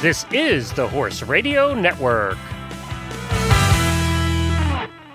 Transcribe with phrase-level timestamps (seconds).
[0.00, 2.38] This is the Horse Radio Network.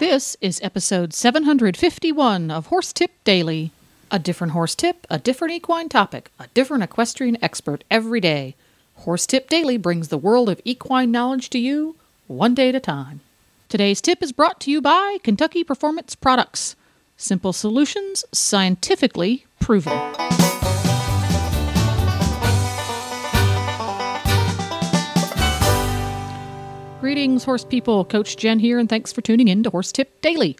[0.00, 3.70] This is episode 751 of Horse Tip Daily.
[4.10, 8.56] A different horse tip, a different equine topic, a different equestrian expert every day.
[8.96, 11.94] Horse Tip Daily brings the world of equine knowledge to you,
[12.26, 13.20] one day at a time.
[13.68, 16.74] Today's tip is brought to you by Kentucky Performance Products.
[17.16, 20.41] Simple solutions, scientifically proven.
[27.02, 28.04] Greetings, horse people.
[28.04, 30.56] Coach Jen here, and thanks for tuning in to Horse Tip Daily.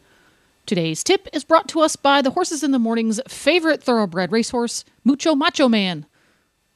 [0.67, 4.85] Today's tip is brought to us by the Horses in the Morning's favorite thoroughbred racehorse,
[5.05, 6.05] Mucho Macho Man.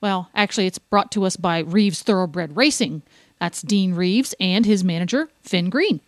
[0.00, 3.02] Well, actually, it's brought to us by Reeves Thoroughbred Racing.
[3.40, 6.00] That's Dean Reeves and his manager, Finn Green.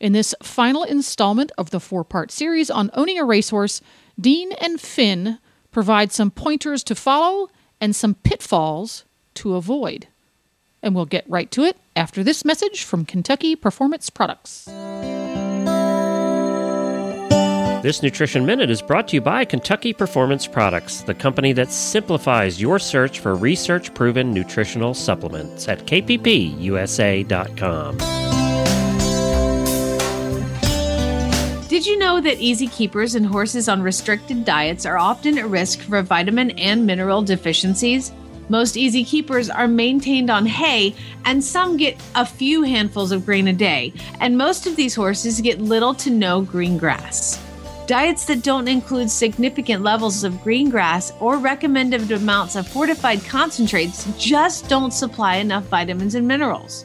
[0.00, 3.80] In this final installment of the four part series on owning a racehorse,
[4.20, 5.38] Dean and Finn
[5.70, 7.48] provide some pointers to follow
[7.80, 9.04] and some pitfalls
[9.34, 10.08] to avoid.
[10.82, 14.68] And we'll get right to it after this message from Kentucky Performance Products.
[17.80, 22.60] This Nutrition Minute is brought to you by Kentucky Performance Products, the company that simplifies
[22.60, 27.28] your search for research proven nutritional supplements at kppusa.com.
[31.68, 35.78] Did you know that easy keepers and horses on restricted diets are often at risk
[35.80, 38.10] for vitamin and mineral deficiencies?
[38.48, 43.48] Most easy keepers are maintained on hay, and some get a few handfuls of grain
[43.48, 47.38] a day, and most of these horses get little to no green grass.
[47.86, 54.06] Diets that don't include significant levels of green grass or recommended amounts of fortified concentrates
[54.18, 56.84] just don't supply enough vitamins and minerals.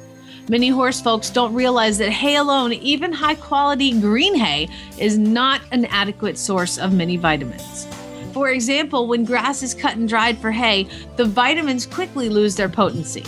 [0.49, 5.61] Many horse folks don't realize that hay alone, even high quality green hay, is not
[5.71, 7.87] an adequate source of many vitamins.
[8.33, 12.67] For example, when grass is cut and dried for hay, the vitamins quickly lose their
[12.67, 13.23] potency.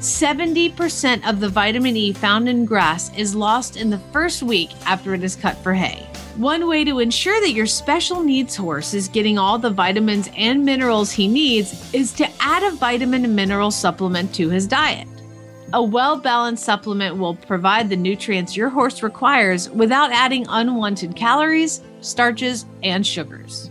[0.00, 5.12] 70% of the vitamin E found in grass is lost in the first week after
[5.12, 6.06] it is cut for hay.
[6.36, 10.64] One way to ensure that your special needs horse is getting all the vitamins and
[10.64, 15.08] minerals he needs is to add a vitamin and mineral supplement to his diet.
[15.72, 21.82] A well balanced supplement will provide the nutrients your horse requires without adding unwanted calories,
[22.00, 23.70] starches, and sugars.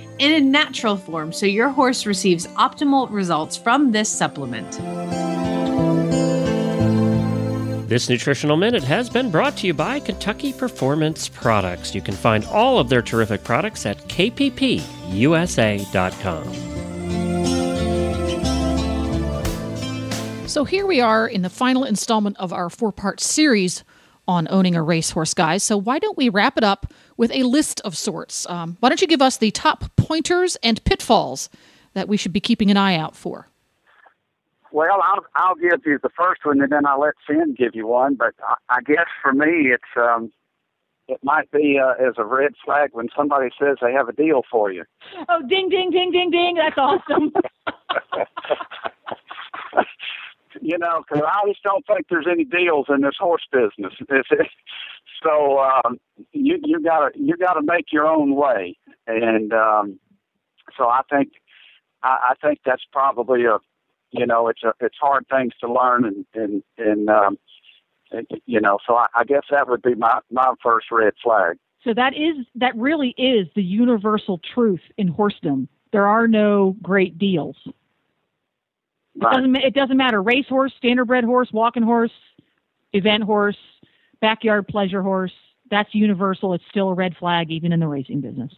[0.21, 4.77] in a natural form so your horse receives optimal results from this supplement.
[7.89, 11.95] This Nutritional Minute has been brought to you by Kentucky Performance Products.
[11.95, 14.87] You can find all of their terrific products at kppusa.com.
[20.47, 23.83] So here we are in the final installment of our four part series
[24.27, 25.63] on owning a racehorse, guys.
[25.63, 28.49] So why don't we wrap it up with a list of sorts?
[28.49, 31.49] Um, why don't you give us the top pointers and pitfalls
[31.93, 33.47] that we should be keeping an eye out for?
[34.71, 37.87] Well, I'll I'll give you the first one, and then I'll let Finn give you
[37.87, 38.15] one.
[38.15, 40.31] But I, I guess for me, it's um,
[41.07, 44.43] it might be uh, as a red flag when somebody says they have a deal
[44.49, 44.85] for you.
[45.27, 46.55] Oh, ding, ding, ding, ding, ding!
[46.55, 47.33] That's awesome.
[50.61, 53.93] you know, because I just don't think there's any deals in this horse business.
[55.23, 55.99] so um,
[56.31, 58.77] you you gotta you gotta make your own way,
[59.07, 59.99] and um,
[60.77, 61.33] so I think
[62.03, 63.57] I, I think that's probably a
[64.11, 67.37] you know it's a it's hard things to learn and and and, um,
[68.45, 71.57] you know so I, I guess that would be my my first red flag.
[71.83, 75.67] So that is that really is the universal truth in horsedom.
[75.91, 77.57] There are no great deals.
[79.15, 79.35] It Right.
[79.35, 79.55] doesn't.
[79.57, 80.21] It doesn't matter.
[80.21, 82.11] Racehorse, standardbred horse, walking horse,
[82.93, 83.57] event horse,
[84.21, 85.33] backyard pleasure horse.
[85.69, 86.53] That's universal.
[86.53, 88.53] It's still a red flag, even in the racing business.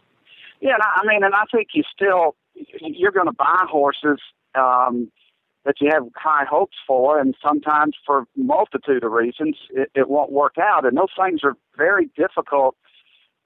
[0.60, 2.36] Yeah, and I I mean, and I think you still
[2.80, 4.20] you're going to buy horses
[4.54, 5.10] um,
[5.64, 10.30] that you have high hopes for, and sometimes for multitude of reasons it, it won't
[10.30, 12.76] work out, and those things are very difficult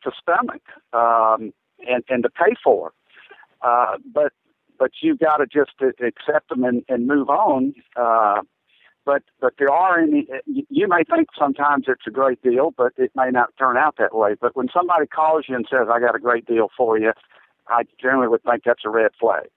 [0.03, 0.63] to stomach
[0.93, 1.53] um,
[1.89, 2.93] and and to pay for.
[3.63, 4.33] Uh, but
[4.79, 7.75] but you've got to just uh, accept them and, and move on.
[7.97, 8.43] Uh,
[9.05, 10.27] but but there are any.
[10.47, 14.15] You may think sometimes it's a great deal, but it may not turn out that
[14.15, 14.35] way.
[14.39, 17.13] But when somebody calls you and says, "I got a great deal for you,"
[17.69, 19.49] I generally would think that's a red flag.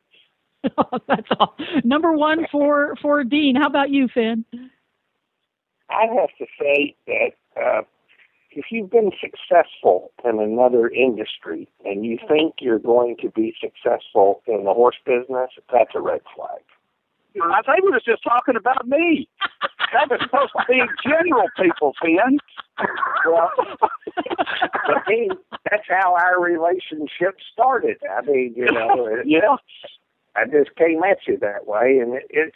[1.07, 1.57] That's all.
[1.83, 3.55] Number one for for Dean.
[3.55, 4.45] How about you, Finn?
[5.89, 7.81] I have to say that uh,
[8.51, 14.41] if you've been successful in another industry and you think you're going to be successful
[14.47, 16.61] in the horse business, that's a red flag.
[17.41, 19.29] I think we was just talking about me.
[19.93, 22.39] That was supposed to be general people, Finn.
[23.25, 23.51] Well,
[24.83, 25.29] I mean,
[25.69, 27.97] that's how our relationship started.
[28.09, 29.55] I mean, you know, it, Yeah.
[30.35, 32.55] I just came at you that way, and it, it's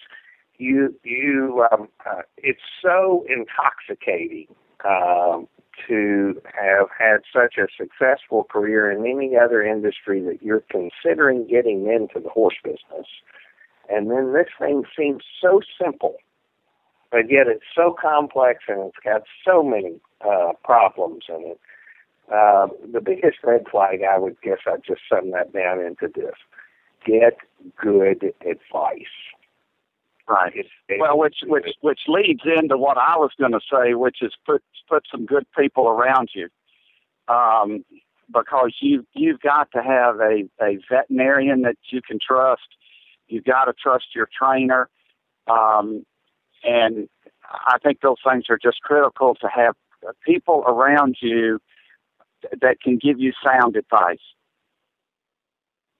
[0.57, 0.95] you.
[1.03, 4.47] You, um, uh, it's so intoxicating
[4.86, 5.47] um,
[5.88, 11.88] to have had such a successful career in any other industry that you're considering getting
[11.88, 13.07] into the horse business,
[13.89, 16.16] and then this thing seems so simple,
[17.12, 21.60] but yet it's so complex and it's got so many uh, problems in it.
[22.33, 26.36] Uh, the biggest red flag, I would guess, I'd just sum that down into this:
[27.06, 27.38] get
[27.78, 29.16] good advice.
[30.27, 30.66] Right.
[31.00, 34.63] Well, which which which leads into what I was going to say, which is put
[34.89, 36.50] put some good people around you,
[37.27, 37.86] um,
[38.33, 42.63] because you you've got to have a a veterinarian that you can trust.
[43.27, 44.89] You've got to trust your trainer,
[45.48, 46.04] um,
[46.63, 47.07] and
[47.51, 49.75] I think those things are just critical to have
[50.25, 51.60] people around you
[52.62, 54.19] that can give you sound advice.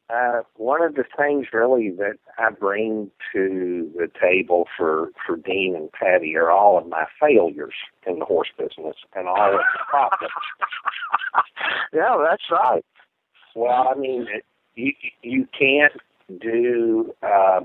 [0.08, 5.76] Uh, one of the things really that I bring to the table for, for Dean
[5.76, 7.74] and Patty are all of my failures
[8.06, 10.34] in the horse business and all of the problems.
[11.94, 12.86] yeah, that's right.
[13.56, 14.94] Well, I mean, it, you
[15.24, 15.94] you can't
[16.42, 17.14] do.
[17.24, 17.62] Uh,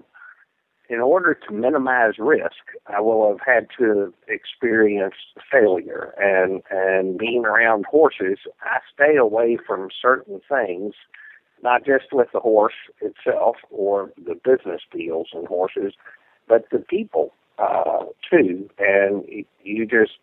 [0.88, 5.14] in order to minimize risk, I will have had to experience
[5.50, 10.94] failure, and and being around horses, I stay away from certain things,
[11.62, 15.94] not just with the horse itself or the business deals in horses,
[16.48, 18.68] but the people uh, too.
[18.78, 19.24] And
[19.62, 20.18] you just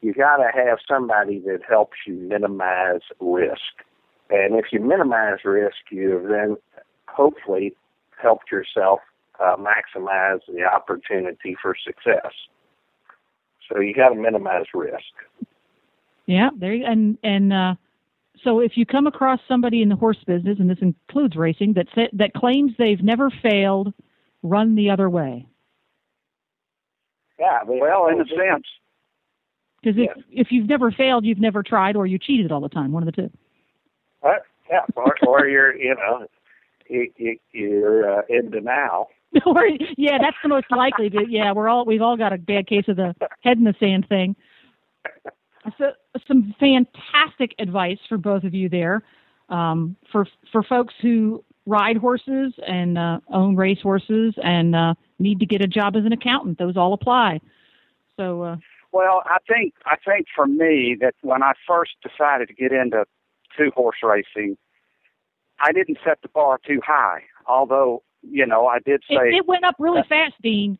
[0.00, 3.84] you got to have somebody that helps you minimize risk.
[4.30, 6.56] And if you minimize risk, you have then
[7.08, 7.74] hopefully
[8.20, 9.00] helped yourself
[9.38, 12.32] uh, maximize the opportunity for success.
[13.68, 15.12] So you got to minimize risk.
[16.26, 17.74] Yeah, there you, and and uh,
[18.44, 21.86] so if you come across somebody in the horse business, and this includes racing, that
[21.94, 23.92] sa- that claims they've never failed,
[24.42, 25.46] run the other way.
[27.38, 28.66] Yeah, Well, in a sense,
[29.82, 32.92] Because if if you've never failed, you've never tried, or you cheated all the time.
[32.92, 33.30] One of the two.
[34.22, 34.34] uh,
[34.70, 36.26] yeah, or, or you're you know
[36.88, 39.08] you, you, you're uh, in denial.
[39.96, 41.08] yeah, that's the most likely.
[41.08, 43.74] But yeah, we're all we've all got a bad case of the head in the
[43.80, 44.36] sand thing.
[46.30, 49.02] So some fantastic advice for both of you there.
[49.48, 55.40] Um, for for folks who ride horses and uh, own race horses and uh, need
[55.40, 57.40] to get a job as an accountant, those all apply.
[58.16, 58.56] So uh,
[58.92, 63.04] Well, I think I think for me that when I first decided to get into
[63.58, 64.56] two horse racing,
[65.58, 67.22] I didn't set the bar too high.
[67.46, 70.78] Although you know, I did say it went up really fast, Dean.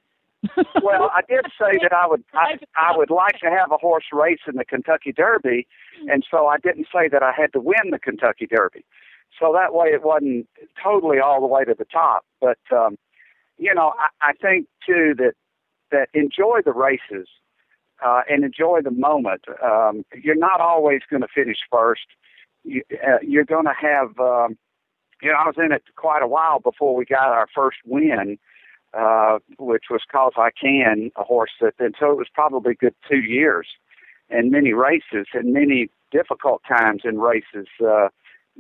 [0.82, 4.06] Well, I did say that I would I, I would like to have a horse
[4.12, 5.66] race in the Kentucky Derby,
[6.08, 8.84] and so I didn't say that I had to win the Kentucky Derby.
[9.38, 10.48] So that way, it wasn't
[10.82, 12.24] totally all the way to the top.
[12.40, 12.96] But um,
[13.58, 15.34] you know, I, I think too that
[15.90, 17.28] that enjoy the races
[18.04, 19.44] uh, and enjoy the moment.
[19.62, 22.06] Um, you're not always going to finish first.
[22.64, 24.18] You, uh, you're going to have.
[24.18, 24.56] Um,
[25.22, 28.38] you know, I was in it quite a while before we got our first win
[28.94, 33.20] uh, which was Cause I Can, a horse that, so it was probably good two
[33.20, 33.66] years
[34.30, 38.08] and many races and many difficult times in races uh,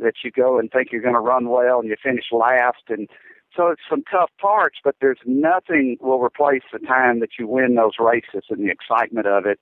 [0.00, 2.82] that you go and think you're going to run well and you finish last.
[2.88, 3.08] And
[3.56, 7.74] so it's some tough parts, but there's nothing will replace the time that you win
[7.74, 9.58] those races and the excitement of it.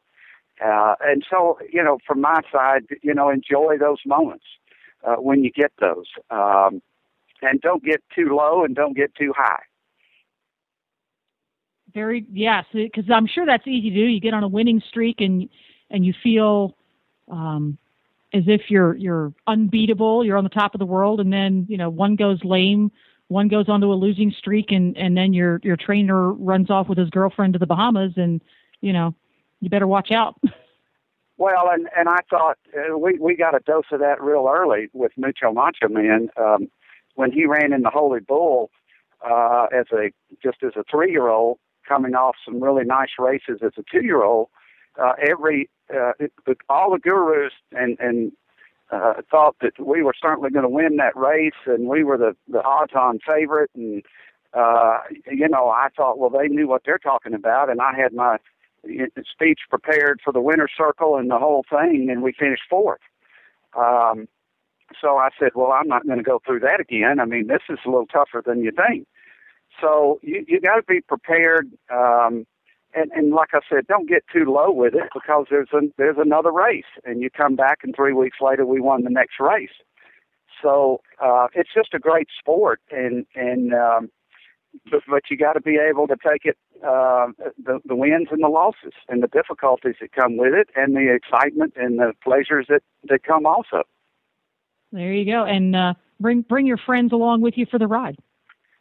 [0.64, 4.44] Uh, and so, you know, from my side, you know, enjoy those moments
[5.04, 6.06] uh, when you get those.
[6.30, 6.82] Um,
[7.40, 9.62] and don't get too low and don't get too high.
[11.94, 14.02] Very yes, because I'm sure that's easy to do.
[14.02, 15.48] You get on a winning streak and
[15.90, 16.76] and you feel
[17.30, 17.78] um,
[18.34, 20.24] as if you're you're unbeatable.
[20.24, 22.92] You're on the top of the world, and then you know one goes lame,
[23.28, 26.98] one goes onto a losing streak, and and then your your trainer runs off with
[26.98, 28.42] his girlfriend to the Bahamas, and
[28.80, 29.14] you know
[29.60, 30.38] you better watch out.
[31.38, 34.88] Well, and and I thought uh, we we got a dose of that real early
[34.92, 36.68] with Mucho Macho Man um,
[37.14, 38.72] when he ran in the Holy Bull
[39.24, 40.10] uh, as a
[40.42, 44.04] just as a three year old, coming off some really nice races as a two
[44.04, 44.48] year old.
[45.00, 46.12] Uh, every uh,
[46.68, 48.32] all the gurus and and
[48.90, 52.36] uh, thought that we were certainly going to win that race, and we were the
[52.48, 53.70] the odds on favorite.
[53.74, 54.02] And
[54.52, 54.98] uh,
[55.30, 58.38] you know, I thought, well, they knew what they're talking about, and I had my
[59.30, 63.00] speech prepared for the winner's circle and the whole thing, and we finished fourth.
[63.76, 64.28] Um,
[65.00, 67.20] so I said, well, I'm not going to go through that again.
[67.20, 69.06] I mean, this is a little tougher than you think.
[69.80, 71.70] So you you got to be prepared.
[71.90, 72.46] Um,
[72.94, 76.16] and, and like I said, don't get too low with it because there's a, there's
[76.18, 79.68] another race, and you come back, and three weeks later we won the next race.
[80.62, 84.10] So uh, it's just a great sport, and and um,
[84.90, 87.28] but, but you got to be able to take it uh,
[87.62, 91.14] the the wins and the losses and the difficulties that come with it, and the
[91.14, 93.82] excitement and the pleasures that that come also.
[94.92, 98.16] There you go, and uh, bring bring your friends along with you for the ride.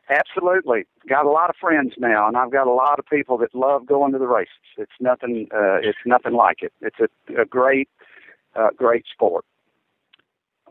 [0.10, 3.54] Absolutely, got a lot of friends now, and I've got a lot of people that
[3.54, 4.54] love going to the races.
[4.78, 6.72] It's nothing, uh, it's nothing like it.
[6.82, 7.90] It's a, a great,
[8.56, 9.44] uh, great sport.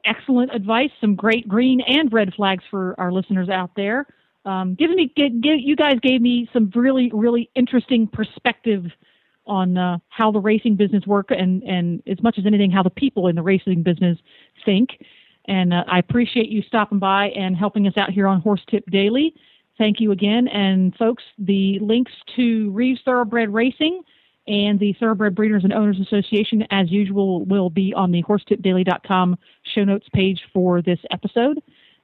[0.06, 0.90] Excellent advice.
[1.00, 4.06] Some great green and red flags for our listeners out there.
[4.46, 8.84] Um, me, you guys gave me some really, really interesting perspective
[9.46, 12.90] on uh, how the racing business work, and and as much as anything, how the
[12.90, 14.18] people in the racing business
[14.64, 14.90] think.
[15.48, 18.84] And uh, I appreciate you stopping by and helping us out here on Horse Tip
[18.90, 19.34] Daily.
[19.78, 20.48] Thank you again.
[20.48, 24.02] And folks, the links to Reeves Thoroughbred Racing
[24.48, 29.36] and the Thoroughbred Breeders and Owners Association, as usual, will be on the horsetipdaily.com
[29.74, 31.62] show notes page for this episode.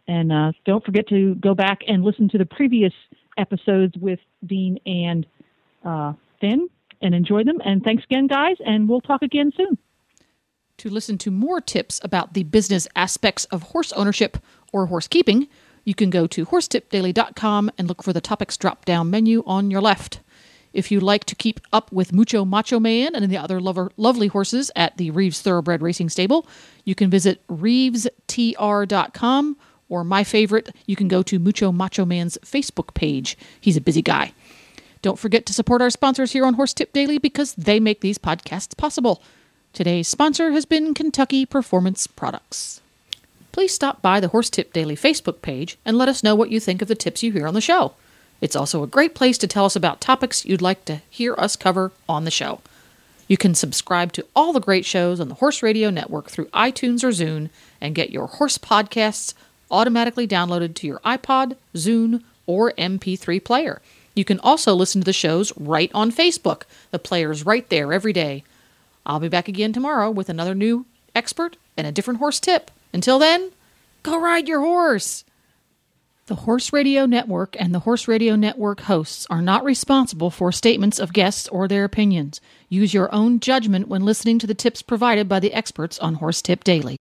[0.08, 2.92] And uh, don't forget to go back and listen to the previous
[3.38, 5.26] episodes with Dean and
[5.84, 6.68] uh, Finn
[7.00, 7.58] and enjoy them.
[7.64, 9.78] And thanks again, guys, and we'll talk again soon.
[10.82, 14.38] To listen to more tips about the business aspects of horse ownership
[14.72, 15.46] or horse keeping,
[15.84, 19.80] you can go to horsetipdaily.com and look for the topics drop down menu on your
[19.80, 20.18] left.
[20.72, 24.26] If you like to keep up with Mucho Macho Man and the other lover, lovely
[24.26, 26.48] horses at the Reeves Thoroughbred Racing Stable,
[26.84, 29.56] you can visit reevestr.com
[29.88, 33.38] or my favorite, you can go to Mucho Macho Man's Facebook page.
[33.60, 34.32] He's a busy guy.
[35.00, 38.18] Don't forget to support our sponsors here on Horse Tip Daily because they make these
[38.18, 39.22] podcasts possible.
[39.72, 42.82] Today's sponsor has been Kentucky Performance Products.
[43.52, 46.60] Please stop by the Horse Tip Daily Facebook page and let us know what you
[46.60, 47.94] think of the tips you hear on the show.
[48.42, 51.56] It's also a great place to tell us about topics you'd like to hear us
[51.56, 52.60] cover on the show.
[53.28, 57.02] You can subscribe to all the great shows on the Horse Radio Network through iTunes
[57.02, 57.48] or Zune
[57.80, 59.32] and get your horse podcasts
[59.70, 63.80] automatically downloaded to your iPod, Zune, or MP3 player.
[64.14, 66.64] You can also listen to the shows right on Facebook.
[66.90, 68.44] The player's right there every day.
[69.04, 72.70] I'll be back again tomorrow with another new expert and a different horse tip.
[72.92, 73.50] Until then,
[74.02, 75.24] go ride your horse.
[76.26, 81.00] The Horse Radio Network and the Horse Radio Network hosts are not responsible for statements
[81.00, 82.40] of guests or their opinions.
[82.68, 86.40] Use your own judgment when listening to the tips provided by the experts on Horse
[86.40, 86.96] Tip Daily.